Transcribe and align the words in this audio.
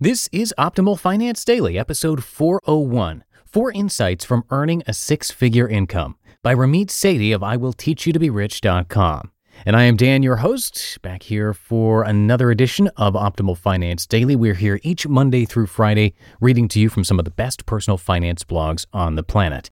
This 0.00 0.28
is 0.30 0.54
Optimal 0.56 0.96
Finance 0.96 1.44
Daily, 1.44 1.76
episode 1.76 2.22
401 2.22 3.24
Four 3.44 3.72
Insights 3.72 4.24
from 4.24 4.44
Earning 4.48 4.80
a 4.86 4.94
Six 4.94 5.32
Figure 5.32 5.68
Income 5.68 6.14
by 6.40 6.54
Ramit 6.54 6.86
Sethi 6.86 7.34
of 7.34 7.40
IWillTeachYouToBeRich.com. 7.40 9.32
And 9.66 9.74
I 9.74 9.82
am 9.82 9.96
Dan, 9.96 10.22
your 10.22 10.36
host, 10.36 11.02
back 11.02 11.24
here 11.24 11.52
for 11.52 12.04
another 12.04 12.52
edition 12.52 12.86
of 12.96 13.14
Optimal 13.14 13.58
Finance 13.58 14.06
Daily. 14.06 14.36
We're 14.36 14.54
here 14.54 14.78
each 14.84 15.08
Monday 15.08 15.44
through 15.44 15.66
Friday, 15.66 16.14
reading 16.40 16.68
to 16.68 16.78
you 16.78 16.88
from 16.88 17.02
some 17.02 17.18
of 17.18 17.24
the 17.24 17.32
best 17.32 17.66
personal 17.66 17.98
finance 17.98 18.44
blogs 18.44 18.86
on 18.92 19.16
the 19.16 19.24
planet. 19.24 19.68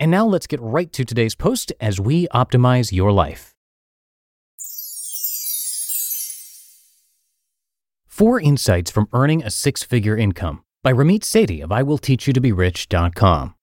And 0.00 0.10
now 0.10 0.26
let's 0.26 0.48
get 0.48 0.60
right 0.60 0.92
to 0.92 1.04
today's 1.04 1.36
post 1.36 1.72
as 1.80 2.00
we 2.00 2.26
optimize 2.34 2.90
your 2.90 3.12
life. 3.12 3.54
Four 8.18 8.40
Insights 8.40 8.90
from 8.90 9.08
Earning 9.12 9.44
a 9.44 9.48
Six 9.48 9.84
Figure 9.84 10.16
Income 10.16 10.64
by 10.82 10.92
Ramit 10.92 11.20
Sethi 11.20 11.62
of 11.62 11.70
IWillTeachYouToBeRich.com. 11.70 13.54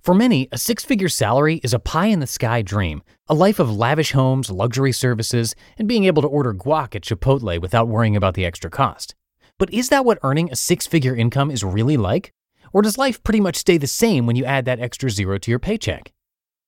For 0.00 0.14
many, 0.16 0.48
a 0.50 0.58
six 0.58 0.84
figure 0.84 1.08
salary 1.08 1.60
is 1.62 1.72
a 1.72 1.78
pie 1.78 2.06
in 2.06 2.18
the 2.18 2.26
sky 2.26 2.60
dream, 2.60 3.04
a 3.28 3.34
life 3.34 3.60
of 3.60 3.70
lavish 3.70 4.10
homes, 4.10 4.50
luxury 4.50 4.90
services, 4.90 5.54
and 5.78 5.86
being 5.86 6.06
able 6.06 6.22
to 6.22 6.28
order 6.28 6.52
guac 6.52 6.96
at 6.96 7.02
Chipotle 7.02 7.60
without 7.60 7.86
worrying 7.86 8.16
about 8.16 8.34
the 8.34 8.44
extra 8.44 8.68
cost. 8.68 9.14
But 9.60 9.72
is 9.72 9.90
that 9.90 10.04
what 10.04 10.18
earning 10.24 10.50
a 10.50 10.56
six 10.56 10.84
figure 10.88 11.14
income 11.14 11.52
is 11.52 11.62
really 11.62 11.96
like? 11.96 12.32
Or 12.72 12.82
does 12.82 12.98
life 12.98 13.22
pretty 13.22 13.38
much 13.38 13.54
stay 13.54 13.78
the 13.78 13.86
same 13.86 14.26
when 14.26 14.34
you 14.34 14.44
add 14.44 14.64
that 14.64 14.80
extra 14.80 15.08
zero 15.08 15.38
to 15.38 15.52
your 15.52 15.60
paycheck? 15.60 16.12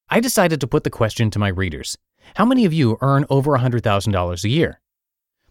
I 0.08 0.20
decided 0.20 0.60
to 0.60 0.68
put 0.68 0.84
the 0.84 0.90
question 0.90 1.28
to 1.32 1.40
my 1.40 1.48
readers 1.48 1.98
How 2.36 2.44
many 2.44 2.64
of 2.64 2.72
you 2.72 2.98
earn 3.00 3.26
over 3.30 3.58
$100,000 3.58 4.44
a 4.44 4.48
year? 4.48 4.80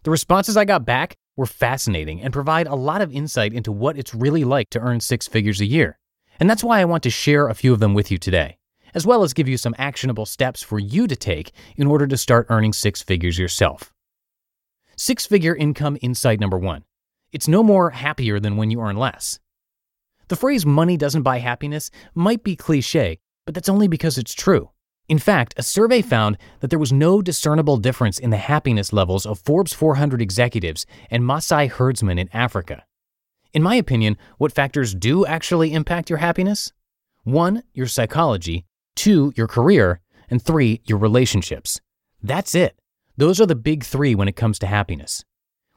The 0.06 0.12
responses 0.12 0.56
I 0.56 0.64
got 0.64 0.86
back 0.86 1.16
were 1.36 1.46
fascinating 1.46 2.22
and 2.22 2.32
provide 2.32 2.68
a 2.68 2.76
lot 2.76 3.00
of 3.00 3.12
insight 3.12 3.52
into 3.52 3.72
what 3.72 3.98
it's 3.98 4.14
really 4.14 4.44
like 4.44 4.70
to 4.70 4.78
earn 4.78 5.00
six 5.00 5.26
figures 5.26 5.60
a 5.60 5.66
year. 5.66 5.98
And 6.38 6.48
that's 6.48 6.62
why 6.62 6.78
I 6.78 6.84
want 6.84 7.02
to 7.02 7.10
share 7.10 7.48
a 7.48 7.56
few 7.56 7.72
of 7.72 7.80
them 7.80 7.92
with 7.92 8.12
you 8.12 8.16
today, 8.16 8.58
as 8.94 9.04
well 9.04 9.24
as 9.24 9.32
give 9.32 9.48
you 9.48 9.56
some 9.56 9.74
actionable 9.78 10.24
steps 10.24 10.62
for 10.62 10.78
you 10.78 11.08
to 11.08 11.16
take 11.16 11.50
in 11.76 11.88
order 11.88 12.06
to 12.06 12.16
start 12.16 12.46
earning 12.50 12.72
six 12.72 13.02
figures 13.02 13.36
yourself. 13.36 13.92
Six 14.94 15.26
figure 15.26 15.56
income 15.56 15.98
insight 16.00 16.38
number 16.38 16.56
one 16.56 16.84
it's 17.32 17.48
no 17.48 17.64
more 17.64 17.90
happier 17.90 18.38
than 18.38 18.56
when 18.56 18.70
you 18.70 18.80
earn 18.82 18.96
less. 18.96 19.40
The 20.28 20.36
phrase 20.36 20.64
money 20.64 20.96
doesn't 20.96 21.24
buy 21.24 21.38
happiness 21.38 21.90
might 22.14 22.44
be 22.44 22.54
cliche, 22.54 23.18
but 23.44 23.56
that's 23.56 23.68
only 23.68 23.88
because 23.88 24.18
it's 24.18 24.34
true. 24.34 24.70
In 25.08 25.18
fact, 25.20 25.54
a 25.56 25.62
survey 25.62 26.02
found 26.02 26.36
that 26.60 26.70
there 26.70 26.80
was 26.80 26.92
no 26.92 27.22
discernible 27.22 27.76
difference 27.76 28.18
in 28.18 28.30
the 28.30 28.36
happiness 28.36 28.92
levels 28.92 29.24
of 29.24 29.38
Forbes 29.38 29.72
400 29.72 30.20
executives 30.20 30.84
and 31.10 31.22
Maasai 31.22 31.70
herdsmen 31.70 32.18
in 32.18 32.28
Africa. 32.32 32.84
In 33.54 33.62
my 33.62 33.76
opinion, 33.76 34.16
what 34.38 34.52
factors 34.52 34.94
do 34.94 35.24
actually 35.24 35.72
impact 35.72 36.10
your 36.10 36.18
happiness? 36.18 36.72
One, 37.22 37.62
your 37.72 37.86
psychology, 37.86 38.64
two, 38.96 39.32
your 39.36 39.46
career, 39.46 40.00
and 40.28 40.42
three, 40.42 40.80
your 40.86 40.98
relationships. 40.98 41.80
That's 42.20 42.56
it. 42.56 42.76
Those 43.16 43.40
are 43.40 43.46
the 43.46 43.54
big 43.54 43.84
three 43.84 44.16
when 44.16 44.28
it 44.28 44.36
comes 44.36 44.58
to 44.58 44.66
happiness. 44.66 45.24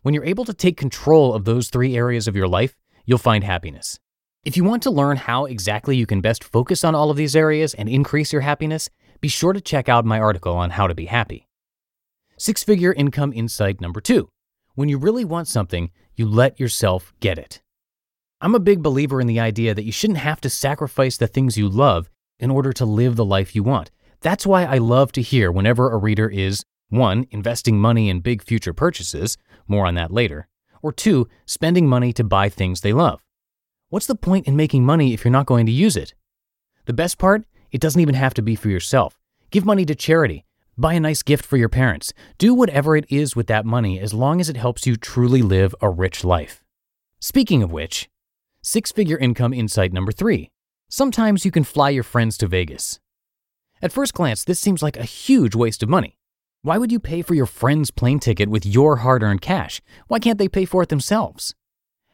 When 0.02 0.16
you're 0.16 0.26
able 0.26 0.46
to 0.46 0.54
take 0.54 0.76
control 0.76 1.36
of 1.36 1.46
those 1.46 1.70
three 1.70 1.96
areas 1.96 2.28
of 2.28 2.36
your 2.36 2.48
life, 2.48 2.76
you'll 3.06 3.20
find 3.20 3.44
happiness. 3.44 4.00
If 4.44 4.58
you 4.58 4.64
want 4.64 4.84
to 4.84 4.92
learn 4.92 5.18
how 5.18 5.46
exactly 5.46 5.98
you 5.98 6.06
can 6.06 6.22
best 6.22 6.44
focus 6.44 6.84
on 6.84 6.96
all 6.96 7.12
of 7.12 7.18
these 7.18 7.36
areas 7.36 7.74
and 7.74 7.88
increase 7.88 8.32
your 8.32 8.42
happiness, 8.42 8.90
be 9.22 9.28
sure 9.28 9.54
to 9.54 9.62
check 9.62 9.90
out 9.90 10.06
my 10.06 10.20
article 10.20 10.54
on 10.54 10.72
how 10.72 10.88
to 10.88 10.96
be 10.96 11.06
happy. 11.06 11.48
Six 12.38 12.64
figure 12.64 12.94
income 12.94 13.34
insight 13.34 13.82
number 13.82 14.02
two 14.02 14.30
when 14.76 14.88
you 14.88 14.98
really 14.98 15.26
want 15.26 15.50
something, 15.50 15.92
you 16.16 16.26
let 16.26 16.58
yourself 16.58 17.14
get 17.20 17.38
it. 17.38 17.62
I'm 18.40 18.56
a 18.56 18.62
big 18.62 18.82
believer 18.82 19.20
in 19.20 19.28
the 19.28 19.40
idea 19.40 19.74
that 19.74 19.84
you 19.84 19.92
shouldn't 19.92 20.20
have 20.20 20.40
to 20.42 20.50
sacrifice 20.50 21.18
the 21.18 21.28
things 21.28 21.58
you 21.58 21.68
love 21.68 22.10
in 22.40 22.50
order 22.50 22.72
to 22.72 22.86
live 22.86 23.18
the 23.18 23.26
life 23.26 23.54
you 23.54 23.62
want. 23.62 23.92
That's 24.22 24.48
why 24.48 24.64
I 24.64 24.78
love 24.78 25.12
to 25.14 25.22
hear 25.22 25.52
whenever 25.52 25.92
a 25.92 25.98
reader 25.98 26.30
is 26.30 26.64
1. 26.90 27.28
investing 27.32 27.78
money 27.78 28.10
in 28.10 28.22
big 28.22 28.42
future 28.42 28.74
purchases, 28.74 29.38
more 29.68 29.86
on 29.86 29.96
that 29.96 30.14
later, 30.14 30.48
or 30.82 30.94
2. 30.94 31.28
spending 31.46 31.86
money 31.88 32.14
to 32.14 32.24
buy 32.24 32.48
things 32.48 32.80
they 32.80 32.94
love. 32.94 33.22
What's 33.90 34.08
the 34.08 34.16
point 34.16 34.48
in 34.48 34.56
making 34.56 34.86
money 34.86 35.14
if 35.14 35.26
you're 35.26 35.32
not 35.32 35.46
going 35.46 35.66
to 35.66 35.74
use 35.74 35.98
it? 35.98 36.14
The 36.86 36.94
best 36.94 37.18
part 37.18 37.44
it 37.72 37.82
doesn't 37.82 38.02
even 38.02 38.16
have 38.16 38.34
to 38.36 38.42
be 38.42 38.56
for 38.56 38.70
yourself. 38.70 39.20
Give 39.52 39.66
money 39.66 39.86
to 39.86 39.96
charity. 39.96 40.46
Buy 40.78 40.94
a 40.94 41.00
nice 41.00 41.24
gift 41.24 41.46
for 41.46 41.58
your 41.58 41.70
parents. 41.70 42.14
Do 42.38 42.54
whatever 42.54 42.96
it 42.96 43.06
is 43.10 43.36
with 43.36 43.48
that 43.48 43.66
money 43.66 44.00
as 44.00 44.14
long 44.14 44.40
as 44.40 44.50
it 44.50 44.58
helps 44.58 44.88
you 44.88 44.96
truly 44.96 45.42
live 45.42 45.76
a 45.82 45.90
rich 45.90 46.24
life. 46.24 46.64
Speaking 47.20 47.62
of 47.62 47.72
which, 47.72 48.10
six 48.62 48.92
figure 48.92 49.18
income 49.18 49.54
insight 49.54 49.92
number 49.92 50.12
three. 50.12 50.52
Sometimes 50.90 51.46
you 51.46 51.52
can 51.52 51.64
fly 51.64 51.90
your 51.90 52.04
friends 52.04 52.38
to 52.38 52.48
Vegas. 52.48 53.00
At 53.82 53.92
first 53.92 54.14
glance, 54.14 54.44
this 54.44 54.60
seems 54.60 54.82
like 54.82 54.98
a 54.98 55.04
huge 55.04 55.54
waste 55.56 55.84
of 55.84 55.90
money. 55.90 56.18
Why 56.62 56.78
would 56.78 56.92
you 56.92 57.00
pay 57.00 57.22
for 57.22 57.36
your 57.36 57.46
friend's 57.46 57.92
plane 57.92 58.20
ticket 58.20 58.50
with 58.50 58.66
your 58.66 58.98
hard 58.98 59.24
earned 59.24 59.42
cash? 59.42 59.82
Why 60.08 60.20
can't 60.20 60.38
they 60.38 60.50
pay 60.50 60.66
for 60.66 60.84
it 60.84 60.90
themselves? 60.90 61.56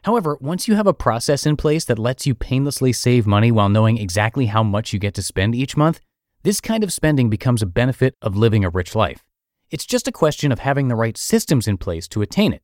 However, 0.06 0.38
once 0.40 0.68
you 0.68 0.76
have 0.76 0.86
a 0.86 0.94
process 0.94 1.48
in 1.48 1.58
place 1.58 1.84
that 1.86 1.98
lets 1.98 2.28
you 2.28 2.36
painlessly 2.36 2.94
save 2.94 3.26
money 3.26 3.52
while 3.52 3.70
knowing 3.70 3.98
exactly 3.98 4.46
how 4.46 4.62
much 4.62 4.94
you 4.94 5.00
get 5.00 5.16
to 5.16 5.24
spend 5.24 5.56
each 5.56 5.76
month, 5.76 6.00
this 6.44 6.62
kind 6.62 6.84
of 6.84 6.94
spending 6.94 7.28
becomes 7.28 7.64
a 7.64 7.66
benefit 7.66 8.14
of 8.22 8.38
living 8.38 8.64
a 8.64 8.70
rich 8.70 8.94
life. 8.94 9.24
It's 9.72 9.88
just 9.88 10.08
a 10.08 10.12
question 10.12 10.52
of 10.52 10.60
having 10.60 10.90
the 10.90 10.96
right 10.96 11.18
systems 11.18 11.68
in 11.68 11.78
place 11.78 12.08
to 12.10 12.22
attain 12.22 12.54
it. 12.54 12.62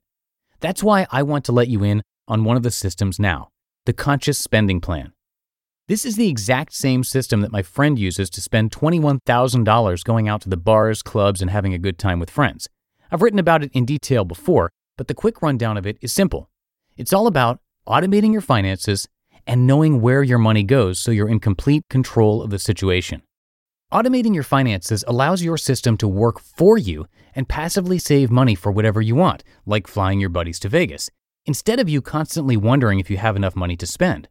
That's 0.59 0.83
why 0.83 1.07
I 1.11 1.23
want 1.23 1.43
to 1.45 1.51
let 1.51 1.67
you 1.67 1.83
in 1.83 2.03
on 2.27 2.43
one 2.43 2.57
of 2.57 2.63
the 2.63 2.69
systems 2.69 3.17
now 3.17 3.49
the 3.87 3.93
Conscious 3.93 4.37
Spending 4.37 4.79
Plan. 4.79 5.11
This 5.87 6.05
is 6.05 6.17
the 6.17 6.29
exact 6.29 6.73
same 6.75 7.03
system 7.03 7.41
that 7.41 7.51
my 7.51 7.63
friend 7.63 7.97
uses 7.97 8.29
to 8.29 8.39
spend 8.39 8.69
$21,000 8.69 10.03
going 10.03 10.29
out 10.29 10.41
to 10.41 10.49
the 10.49 10.57
bars, 10.57 11.01
clubs, 11.01 11.41
and 11.41 11.49
having 11.49 11.73
a 11.73 11.79
good 11.79 11.97
time 11.97 12.19
with 12.19 12.29
friends. 12.29 12.67
I've 13.11 13.23
written 13.23 13.39
about 13.39 13.63
it 13.63 13.71
in 13.73 13.85
detail 13.85 14.25
before, 14.25 14.69
but 14.95 15.07
the 15.07 15.15
quick 15.15 15.41
rundown 15.41 15.75
of 15.75 15.87
it 15.87 15.97
is 16.01 16.13
simple. 16.13 16.50
It's 17.01 17.13
all 17.13 17.25
about 17.25 17.59
automating 17.87 18.31
your 18.31 18.41
finances 18.41 19.07
and 19.47 19.65
knowing 19.65 20.01
where 20.01 20.21
your 20.21 20.37
money 20.37 20.61
goes 20.61 20.99
so 20.99 21.09
you're 21.09 21.27
in 21.27 21.39
complete 21.39 21.83
control 21.89 22.43
of 22.43 22.51
the 22.51 22.59
situation. 22.59 23.23
Automating 23.91 24.35
your 24.35 24.43
finances 24.43 25.03
allows 25.07 25.41
your 25.41 25.57
system 25.57 25.97
to 25.97 26.07
work 26.07 26.39
for 26.39 26.77
you 26.77 27.07
and 27.33 27.49
passively 27.49 27.97
save 27.97 28.29
money 28.29 28.53
for 28.53 28.71
whatever 28.71 29.01
you 29.01 29.15
want, 29.15 29.43
like 29.65 29.87
flying 29.87 30.19
your 30.19 30.29
buddies 30.29 30.59
to 30.59 30.69
Vegas, 30.69 31.09
instead 31.47 31.79
of 31.79 31.89
you 31.89 32.03
constantly 32.03 32.55
wondering 32.55 32.99
if 32.99 33.09
you 33.09 33.17
have 33.17 33.35
enough 33.35 33.55
money 33.55 33.75
to 33.77 33.87
spend. 33.87 34.29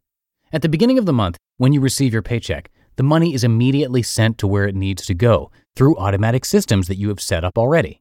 At 0.52 0.62
the 0.62 0.68
beginning 0.68 0.96
of 0.96 1.06
the 1.06 1.12
month, 1.12 1.38
when 1.56 1.72
you 1.72 1.80
receive 1.80 2.12
your 2.12 2.22
paycheck, 2.22 2.70
the 2.94 3.02
money 3.02 3.34
is 3.34 3.42
immediately 3.42 4.04
sent 4.04 4.38
to 4.38 4.46
where 4.46 4.68
it 4.68 4.76
needs 4.76 5.04
to 5.06 5.14
go 5.14 5.50
through 5.74 5.98
automatic 5.98 6.44
systems 6.44 6.86
that 6.86 6.98
you 6.98 7.08
have 7.08 7.20
set 7.20 7.42
up 7.42 7.58
already. 7.58 8.00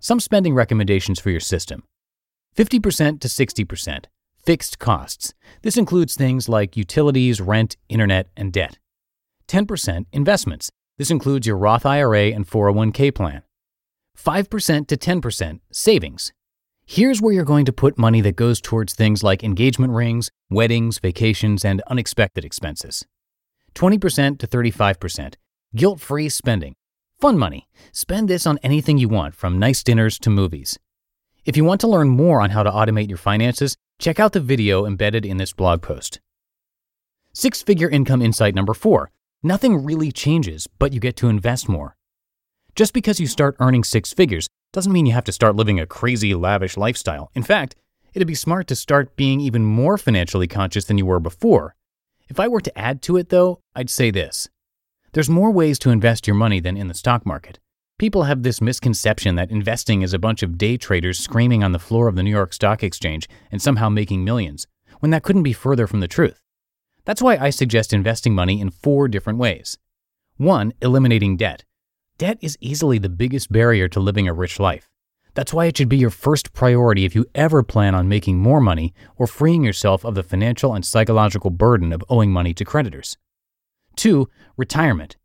Some 0.00 0.18
spending 0.18 0.52
recommendations 0.52 1.20
for 1.20 1.30
your 1.30 1.38
system 1.38 1.84
50% 2.58 3.20
to 3.20 3.28
60%, 3.28 4.06
Fixed 4.48 4.78
costs. 4.78 5.34
This 5.60 5.76
includes 5.76 6.14
things 6.14 6.48
like 6.48 6.74
utilities, 6.74 7.38
rent, 7.38 7.76
internet, 7.90 8.28
and 8.34 8.50
debt. 8.50 8.78
10% 9.46 10.06
investments. 10.10 10.70
This 10.96 11.10
includes 11.10 11.46
your 11.46 11.58
Roth 11.58 11.84
IRA 11.84 12.28
and 12.28 12.48
401k 12.48 13.14
plan. 13.14 13.42
5% 14.16 14.86
to 14.86 14.96
10% 14.96 15.60
savings. 15.70 16.32
Here's 16.86 17.20
where 17.20 17.34
you're 17.34 17.44
going 17.44 17.66
to 17.66 17.74
put 17.74 17.98
money 17.98 18.22
that 18.22 18.36
goes 18.36 18.58
towards 18.58 18.94
things 18.94 19.22
like 19.22 19.44
engagement 19.44 19.92
rings, 19.92 20.30
weddings, 20.48 20.98
vacations, 20.98 21.62
and 21.62 21.82
unexpected 21.88 22.42
expenses. 22.42 23.04
20% 23.74 24.38
to 24.38 24.46
35%, 24.46 25.34
guilt 25.76 26.00
free 26.00 26.30
spending. 26.30 26.74
Fun 27.20 27.36
money. 27.36 27.68
Spend 27.92 28.28
this 28.28 28.46
on 28.46 28.58
anything 28.62 28.96
you 28.96 29.10
want, 29.10 29.34
from 29.34 29.58
nice 29.58 29.82
dinners 29.82 30.18
to 30.20 30.30
movies. 30.30 30.78
If 31.48 31.56
you 31.56 31.64
want 31.64 31.80
to 31.80 31.88
learn 31.88 32.10
more 32.10 32.42
on 32.42 32.50
how 32.50 32.62
to 32.62 32.70
automate 32.70 33.08
your 33.08 33.16
finances, 33.16 33.74
check 33.98 34.20
out 34.20 34.34
the 34.34 34.38
video 34.38 34.84
embedded 34.84 35.24
in 35.24 35.38
this 35.38 35.54
blog 35.54 35.80
post. 35.80 36.20
Six 37.32 37.62
figure 37.62 37.88
income 37.88 38.20
insight 38.20 38.54
number 38.54 38.74
four 38.74 39.10
nothing 39.42 39.82
really 39.82 40.12
changes, 40.12 40.66
but 40.78 40.92
you 40.92 41.00
get 41.00 41.16
to 41.16 41.30
invest 41.30 41.66
more. 41.66 41.96
Just 42.74 42.92
because 42.92 43.18
you 43.18 43.26
start 43.26 43.56
earning 43.60 43.82
six 43.82 44.12
figures 44.12 44.50
doesn't 44.74 44.92
mean 44.92 45.06
you 45.06 45.14
have 45.14 45.24
to 45.24 45.32
start 45.32 45.56
living 45.56 45.80
a 45.80 45.86
crazy, 45.86 46.34
lavish 46.34 46.76
lifestyle. 46.76 47.30
In 47.34 47.42
fact, 47.42 47.74
it'd 48.12 48.28
be 48.28 48.34
smart 48.34 48.66
to 48.66 48.76
start 48.76 49.16
being 49.16 49.40
even 49.40 49.64
more 49.64 49.96
financially 49.96 50.48
conscious 50.48 50.84
than 50.84 50.98
you 50.98 51.06
were 51.06 51.18
before. 51.18 51.74
If 52.28 52.38
I 52.38 52.48
were 52.48 52.60
to 52.60 52.78
add 52.78 53.00
to 53.04 53.16
it, 53.16 53.30
though, 53.30 53.60
I'd 53.74 53.88
say 53.88 54.10
this 54.10 54.50
there's 55.14 55.30
more 55.30 55.50
ways 55.50 55.78
to 55.78 55.90
invest 55.90 56.26
your 56.26 56.36
money 56.36 56.60
than 56.60 56.76
in 56.76 56.88
the 56.88 56.94
stock 56.94 57.24
market. 57.24 57.58
People 57.98 58.22
have 58.22 58.44
this 58.44 58.60
misconception 58.60 59.34
that 59.34 59.50
investing 59.50 60.02
is 60.02 60.14
a 60.14 60.20
bunch 60.20 60.44
of 60.44 60.56
day 60.56 60.76
traders 60.76 61.18
screaming 61.18 61.64
on 61.64 61.72
the 61.72 61.80
floor 61.80 62.06
of 62.06 62.14
the 62.14 62.22
New 62.22 62.30
York 62.30 62.52
Stock 62.52 62.84
Exchange 62.84 63.28
and 63.50 63.60
somehow 63.60 63.88
making 63.88 64.22
millions, 64.22 64.68
when 65.00 65.10
that 65.10 65.24
couldn't 65.24 65.42
be 65.42 65.52
further 65.52 65.88
from 65.88 65.98
the 65.98 66.06
truth. 66.06 66.40
That's 67.04 67.20
why 67.20 67.36
I 67.36 67.50
suggest 67.50 67.92
investing 67.92 68.36
money 68.36 68.60
in 68.60 68.70
four 68.70 69.08
different 69.08 69.40
ways. 69.40 69.78
One, 70.36 70.74
eliminating 70.80 71.36
debt. 71.36 71.64
Debt 72.18 72.38
is 72.40 72.56
easily 72.60 72.98
the 72.98 73.08
biggest 73.08 73.50
barrier 73.50 73.88
to 73.88 73.98
living 73.98 74.28
a 74.28 74.32
rich 74.32 74.60
life. 74.60 74.88
That's 75.34 75.52
why 75.52 75.66
it 75.66 75.76
should 75.76 75.88
be 75.88 75.96
your 75.96 76.10
first 76.10 76.52
priority 76.52 77.04
if 77.04 77.16
you 77.16 77.26
ever 77.34 77.64
plan 77.64 77.96
on 77.96 78.08
making 78.08 78.38
more 78.38 78.60
money 78.60 78.94
or 79.16 79.26
freeing 79.26 79.64
yourself 79.64 80.04
of 80.04 80.14
the 80.14 80.22
financial 80.22 80.72
and 80.72 80.86
psychological 80.86 81.50
burden 81.50 81.92
of 81.92 82.04
owing 82.08 82.30
money 82.30 82.54
to 82.54 82.64
creditors. 82.64 83.16
Two, 83.96 84.28
retirement. 84.56 85.16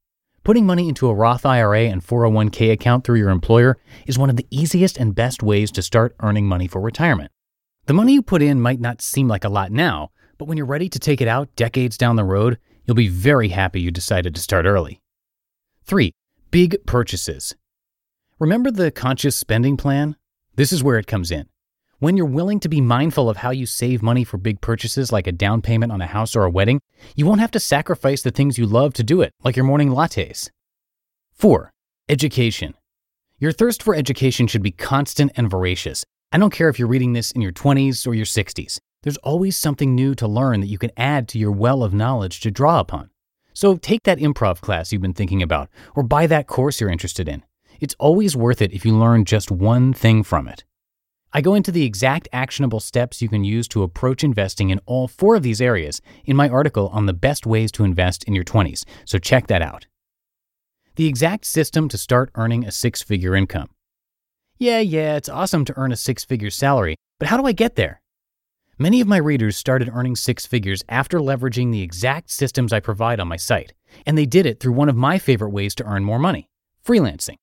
Putting 0.43 0.65
money 0.65 0.89
into 0.89 1.07
a 1.07 1.13
Roth 1.13 1.45
IRA 1.45 1.83
and 1.83 2.05
401k 2.05 2.73
account 2.73 3.05
through 3.05 3.17
your 3.17 3.29
employer 3.29 3.77
is 4.05 4.19
one 4.19 4.29
of 4.29 4.35
the 4.35 4.45
easiest 4.51 4.97
and 4.97 5.15
best 5.15 5.41
ways 5.41 5.71
to 5.71 5.81
start 5.81 6.17
earning 6.19 6.47
money 6.47 6.67
for 6.67 6.81
retirement. 6.81 7.31
The 7.85 7.93
money 7.93 8.13
you 8.13 8.21
put 8.21 8.41
in 8.41 8.59
might 8.59 8.81
not 8.81 9.01
seem 9.01 9.29
like 9.29 9.45
a 9.45 9.49
lot 9.49 9.71
now, 9.71 10.11
but 10.37 10.49
when 10.49 10.57
you're 10.57 10.65
ready 10.65 10.89
to 10.89 10.99
take 10.99 11.21
it 11.21 11.29
out 11.29 11.55
decades 11.55 11.97
down 11.97 12.17
the 12.17 12.25
road, 12.25 12.59
you'll 12.83 12.95
be 12.95 13.07
very 13.07 13.49
happy 13.49 13.79
you 13.79 13.89
decided 13.89 14.35
to 14.35 14.41
start 14.41 14.65
early. 14.65 15.01
3. 15.85 16.11
Big 16.51 16.75
purchases. 16.85 17.55
Remember 18.37 18.69
the 18.69 18.91
conscious 18.91 19.37
spending 19.37 19.77
plan? 19.77 20.17
This 20.57 20.73
is 20.73 20.83
where 20.83 20.99
it 20.99 21.07
comes 21.07 21.31
in. 21.31 21.47
When 22.03 22.17
you're 22.17 22.25
willing 22.25 22.59
to 22.59 22.67
be 22.67 22.81
mindful 22.81 23.29
of 23.29 23.37
how 23.37 23.51
you 23.51 23.65
save 23.65 24.03
money 24.03 24.25
for 24.25 24.37
big 24.37 24.59
purchases 24.59 25.13
like 25.13 25.25
a 25.25 25.31
down 25.31 25.61
payment 25.61 25.89
on 25.89 26.01
a 26.01 26.05
house 26.05 26.35
or 26.35 26.43
a 26.43 26.49
wedding, 26.49 26.81
you 27.15 27.25
won't 27.25 27.39
have 27.39 27.51
to 27.51 27.61
sacrifice 27.61 28.21
the 28.21 28.29
things 28.29 28.57
you 28.57 28.65
love 28.65 28.93
to 28.95 29.03
do 29.03 29.21
it, 29.21 29.31
like 29.45 29.55
your 29.55 29.63
morning 29.63 29.87
lattes. 29.87 30.49
4. 31.31 31.71
Education. 32.09 32.73
Your 33.39 33.53
thirst 33.53 33.81
for 33.81 33.95
education 33.95 34.47
should 34.47 34.61
be 34.61 34.71
constant 34.71 35.31
and 35.37 35.49
voracious. 35.49 36.03
I 36.33 36.39
don't 36.39 36.51
care 36.51 36.67
if 36.67 36.77
you're 36.77 36.89
reading 36.89 37.13
this 37.13 37.31
in 37.31 37.41
your 37.41 37.53
20s 37.53 38.05
or 38.05 38.13
your 38.13 38.25
60s. 38.25 38.79
There's 39.03 39.15
always 39.19 39.55
something 39.55 39.95
new 39.95 40.13
to 40.15 40.27
learn 40.27 40.59
that 40.59 40.67
you 40.67 40.77
can 40.77 40.91
add 40.97 41.29
to 41.29 41.39
your 41.39 41.53
well 41.53 41.83
of 41.83 41.93
knowledge 41.93 42.41
to 42.41 42.51
draw 42.51 42.81
upon. 42.81 43.11
So 43.53 43.77
take 43.77 44.03
that 44.03 44.19
improv 44.19 44.59
class 44.59 44.91
you've 44.91 45.01
been 45.01 45.13
thinking 45.13 45.41
about, 45.41 45.69
or 45.95 46.03
buy 46.03 46.27
that 46.27 46.47
course 46.47 46.81
you're 46.81 46.89
interested 46.89 47.29
in. 47.29 47.45
It's 47.79 47.95
always 47.97 48.35
worth 48.35 48.61
it 48.61 48.73
if 48.73 48.85
you 48.85 48.93
learn 48.93 49.23
just 49.23 49.49
one 49.49 49.93
thing 49.93 50.23
from 50.23 50.49
it. 50.49 50.65
I 51.35 51.41
go 51.41 51.55
into 51.55 51.71
the 51.71 51.83
exact 51.83 52.27
actionable 52.31 52.79
steps 52.79 53.19
you 53.19 53.27
can 53.27 53.43
use 53.43 53.67
to 53.69 53.81
approach 53.81 54.23
investing 54.23 54.69
in 54.69 54.79
all 54.85 55.07
four 55.07 55.35
of 55.35 55.41
these 55.41 55.61
areas 55.61 55.99
in 56.25 56.35
my 56.35 56.47
article 56.47 56.89
on 56.89 57.07
the 57.07 57.13
best 57.13 57.47
ways 57.47 57.71
to 57.71 57.83
invest 57.83 58.23
in 58.25 58.35
your 58.35 58.43
20s, 58.43 58.85
so 59.05 59.17
check 59.17 59.47
that 59.47 59.63
out. 59.63 59.87
The 60.95 61.07
exact 61.07 61.45
system 61.45 61.89
to 61.89 61.97
start 61.97 62.29
earning 62.35 62.65
a 62.65 62.71
six 62.71 63.01
figure 63.01 63.35
income. 63.35 63.71
Yeah, 64.59 64.79
yeah, 64.79 65.15
it's 65.15 65.27
awesome 65.27 65.65
to 65.65 65.73
earn 65.75 65.91
a 65.91 65.95
six 65.95 66.23
figure 66.23 66.51
salary, 66.51 66.97
but 67.17 67.29
how 67.29 67.37
do 67.37 67.47
I 67.47 67.51
get 67.51 67.75
there? 67.75 67.99
Many 68.77 69.01
of 69.01 69.07
my 69.07 69.17
readers 69.17 69.57
started 69.57 69.89
earning 69.91 70.15
six 70.15 70.45
figures 70.45 70.83
after 70.87 71.17
leveraging 71.17 71.71
the 71.71 71.81
exact 71.81 72.29
systems 72.29 72.71
I 72.71 72.79
provide 72.79 73.19
on 73.19 73.27
my 73.27 73.37
site, 73.37 73.73
and 74.05 74.15
they 74.15 74.27
did 74.27 74.45
it 74.45 74.59
through 74.59 74.73
one 74.73 74.89
of 74.89 74.95
my 74.95 75.17
favorite 75.17 75.49
ways 75.49 75.73
to 75.75 75.85
earn 75.85 76.03
more 76.03 76.19
money 76.19 76.47
freelancing. 76.85 77.37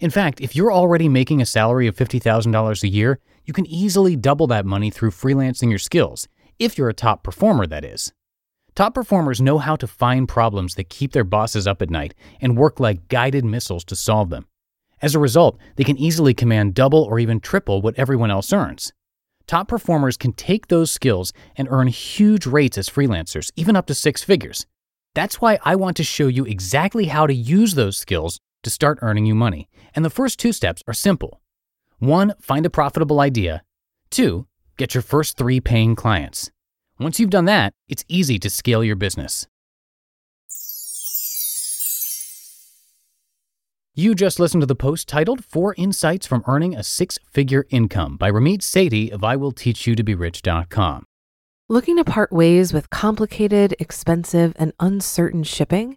In 0.00 0.10
fact, 0.10 0.40
if 0.40 0.54
you're 0.54 0.72
already 0.72 1.08
making 1.08 1.40
a 1.40 1.46
salary 1.46 1.86
of 1.86 1.96
$50,000 1.96 2.82
a 2.82 2.88
year, 2.88 3.18
you 3.46 3.54
can 3.54 3.66
easily 3.66 4.16
double 4.16 4.46
that 4.48 4.66
money 4.66 4.90
through 4.90 5.12
freelancing 5.12 5.70
your 5.70 5.78
skills, 5.78 6.28
if 6.58 6.76
you're 6.76 6.88
a 6.88 6.94
top 6.94 7.22
performer, 7.22 7.66
that 7.66 7.84
is. 7.84 8.12
Top 8.74 8.92
performers 8.92 9.40
know 9.40 9.56
how 9.58 9.76
to 9.76 9.86
find 9.86 10.28
problems 10.28 10.74
that 10.74 10.90
keep 10.90 11.12
their 11.12 11.24
bosses 11.24 11.66
up 11.66 11.80
at 11.80 11.88
night 11.88 12.14
and 12.40 12.58
work 12.58 12.78
like 12.78 13.08
guided 13.08 13.44
missiles 13.44 13.84
to 13.84 13.96
solve 13.96 14.28
them. 14.28 14.46
As 15.00 15.14
a 15.14 15.18
result, 15.18 15.58
they 15.76 15.84
can 15.84 15.96
easily 15.96 16.34
command 16.34 16.74
double 16.74 17.02
or 17.02 17.18
even 17.18 17.40
triple 17.40 17.80
what 17.80 17.94
everyone 17.98 18.30
else 18.30 18.52
earns. 18.52 18.92
Top 19.46 19.68
performers 19.68 20.16
can 20.16 20.32
take 20.32 20.66
those 20.66 20.90
skills 20.90 21.32
and 21.56 21.68
earn 21.70 21.86
huge 21.86 22.46
rates 22.46 22.76
as 22.76 22.90
freelancers, 22.90 23.50
even 23.54 23.76
up 23.76 23.86
to 23.86 23.94
six 23.94 24.22
figures. 24.22 24.66
That's 25.14 25.40
why 25.40 25.58
I 25.64 25.76
want 25.76 25.96
to 25.98 26.04
show 26.04 26.26
you 26.26 26.44
exactly 26.44 27.06
how 27.06 27.26
to 27.26 27.34
use 27.34 27.74
those 27.74 27.96
skills 27.96 28.38
to 28.64 28.70
start 28.70 28.98
earning 29.02 29.24
you 29.24 29.34
money. 29.34 29.68
And 29.94 30.04
the 30.04 30.10
first 30.10 30.38
two 30.38 30.52
steps 30.52 30.82
are 30.88 30.94
simple. 30.94 31.40
One, 31.98 32.34
find 32.40 32.66
a 32.66 32.70
profitable 32.70 33.20
idea. 33.20 33.62
Two, 34.10 34.46
get 34.76 34.94
your 34.94 35.02
first 35.02 35.36
three 35.36 35.60
paying 35.60 35.96
clients. 35.96 36.50
Once 36.98 37.18
you've 37.18 37.30
done 37.30 37.46
that, 37.46 37.72
it's 37.88 38.04
easy 38.08 38.38
to 38.38 38.50
scale 38.50 38.84
your 38.84 38.96
business. 38.96 39.46
You 43.94 44.14
just 44.14 44.38
listened 44.38 44.60
to 44.60 44.66
the 44.66 44.74
post 44.74 45.08
titled 45.08 45.42
Four 45.42 45.74
Insights 45.78 46.26
from 46.26 46.44
Earning 46.46 46.76
a 46.76 46.82
Six 46.82 47.18
Figure 47.32 47.64
Income 47.70 48.18
by 48.18 48.30
Ramit 48.30 48.60
Sethi 48.60 49.10
of 49.10 49.22
IWillTeachYouToBeRich.com. 49.22 51.06
Looking 51.70 51.96
to 51.96 52.04
part 52.04 52.30
ways 52.30 52.74
with 52.74 52.90
complicated, 52.90 53.74
expensive, 53.78 54.52
and 54.56 54.74
uncertain 54.78 55.44
shipping? 55.44 55.96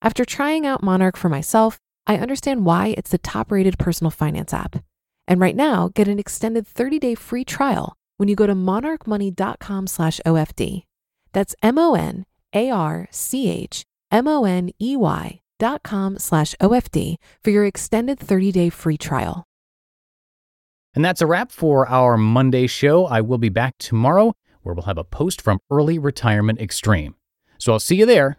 After 0.00 0.24
trying 0.24 0.64
out 0.64 0.82
Monarch 0.82 1.16
for 1.16 1.28
myself, 1.28 1.80
I 2.06 2.18
understand 2.18 2.64
why 2.64 2.94
it's 2.96 3.10
the 3.10 3.18
top 3.18 3.50
rated 3.50 3.78
personal 3.78 4.12
finance 4.12 4.54
app. 4.54 4.76
And 5.26 5.40
right 5.40 5.56
now, 5.56 5.90
get 5.92 6.08
an 6.08 6.18
extended 6.18 6.66
30 6.66 6.98
day 6.98 7.14
free 7.14 7.44
trial 7.44 7.96
when 8.16 8.28
you 8.28 8.36
go 8.36 8.46
to 8.46 8.54
monarchmoney.com 8.54 9.86
slash 9.88 10.20
OFD. 10.24 10.84
That's 11.32 11.54
M 11.62 11.78
O 11.78 11.94
N 11.94 12.24
A 12.54 12.70
R 12.70 13.08
C 13.10 13.50
H 13.50 13.82
M 14.10 14.28
O 14.28 14.44
N 14.44 14.70
E 14.80 14.96
Y 14.96 15.40
dot 15.58 15.82
com 15.82 16.18
slash 16.18 16.54
OFD 16.60 17.16
for 17.42 17.50
your 17.50 17.64
extended 17.64 18.20
30 18.20 18.52
day 18.52 18.70
free 18.70 18.96
trial. 18.96 19.44
And 20.94 21.04
that's 21.04 21.20
a 21.20 21.26
wrap 21.26 21.50
for 21.50 21.88
our 21.88 22.16
Monday 22.16 22.68
show. 22.68 23.04
I 23.06 23.20
will 23.20 23.38
be 23.38 23.50
back 23.50 23.74
tomorrow 23.78 24.32
where 24.62 24.74
we'll 24.74 24.84
have 24.84 24.98
a 24.98 25.04
post 25.04 25.42
from 25.42 25.58
Early 25.70 25.98
Retirement 25.98 26.60
Extreme. 26.60 27.16
So 27.58 27.72
I'll 27.72 27.80
see 27.80 27.96
you 27.96 28.06
there 28.06 28.38